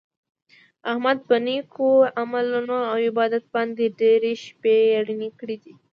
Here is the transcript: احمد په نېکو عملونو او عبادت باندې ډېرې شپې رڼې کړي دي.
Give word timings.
احمد 0.91 1.17
په 1.27 1.35
نېکو 1.45 1.89
عملونو 2.21 2.77
او 2.91 2.97
عبادت 3.07 3.43
باندې 3.53 3.95
ډېرې 3.99 4.33
شپې 4.45 4.77
رڼې 5.07 5.29
کړي 5.39 5.57
دي. 5.63 5.73